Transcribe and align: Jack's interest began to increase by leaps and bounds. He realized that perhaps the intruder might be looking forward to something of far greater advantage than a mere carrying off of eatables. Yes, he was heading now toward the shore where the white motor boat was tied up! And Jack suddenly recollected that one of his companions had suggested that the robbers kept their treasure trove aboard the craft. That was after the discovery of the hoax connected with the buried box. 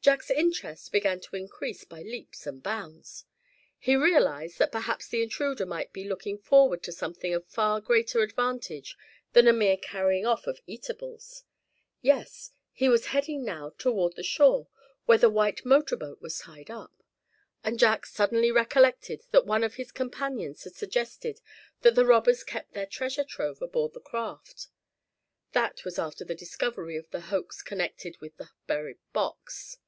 Jack's 0.00 0.30
interest 0.30 0.92
began 0.92 1.18
to 1.18 1.34
increase 1.34 1.82
by 1.82 2.00
leaps 2.00 2.46
and 2.46 2.62
bounds. 2.62 3.24
He 3.76 3.96
realized 3.96 4.56
that 4.60 4.70
perhaps 4.70 5.08
the 5.08 5.20
intruder 5.20 5.66
might 5.66 5.92
be 5.92 6.04
looking 6.08 6.38
forward 6.38 6.84
to 6.84 6.92
something 6.92 7.34
of 7.34 7.44
far 7.48 7.80
greater 7.80 8.20
advantage 8.20 8.96
than 9.32 9.48
a 9.48 9.52
mere 9.52 9.76
carrying 9.76 10.24
off 10.24 10.46
of 10.46 10.60
eatables. 10.64 11.42
Yes, 12.02 12.52
he 12.70 12.88
was 12.88 13.06
heading 13.06 13.44
now 13.44 13.70
toward 13.78 14.14
the 14.14 14.22
shore 14.22 14.68
where 15.06 15.18
the 15.18 15.28
white 15.28 15.64
motor 15.64 15.96
boat 15.96 16.22
was 16.22 16.38
tied 16.38 16.70
up! 16.70 17.02
And 17.64 17.76
Jack 17.76 18.06
suddenly 18.06 18.52
recollected 18.52 19.22
that 19.32 19.44
one 19.44 19.64
of 19.64 19.74
his 19.74 19.90
companions 19.90 20.62
had 20.62 20.76
suggested 20.76 21.40
that 21.80 21.96
the 21.96 22.06
robbers 22.06 22.44
kept 22.44 22.74
their 22.74 22.86
treasure 22.86 23.24
trove 23.24 23.60
aboard 23.60 23.92
the 23.92 23.98
craft. 23.98 24.68
That 25.50 25.84
was 25.84 25.98
after 25.98 26.24
the 26.24 26.36
discovery 26.36 26.96
of 26.96 27.10
the 27.10 27.22
hoax 27.22 27.60
connected 27.60 28.16
with 28.20 28.36
the 28.36 28.50
buried 28.68 28.98
box. 29.12 29.78